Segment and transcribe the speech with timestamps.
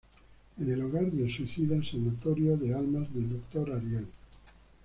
[0.57, 4.07] En el Hogar del Suicida, sanatorio de almas del doctor Ariel.